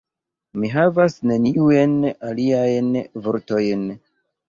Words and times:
Mi 0.61 0.71
havas 0.75 1.17
neniujn 1.33 1.95
aliajn 2.33 2.93
vortojn. 3.29 3.89